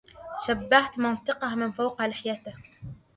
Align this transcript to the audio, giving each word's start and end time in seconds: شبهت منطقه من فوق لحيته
شبهت 0.47 0.99
منطقه 0.99 1.55
من 1.55 1.71
فوق 1.71 2.01
لحيته 2.01 2.53